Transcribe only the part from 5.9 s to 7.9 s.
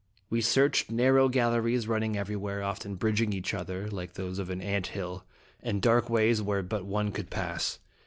ways where but one could pass.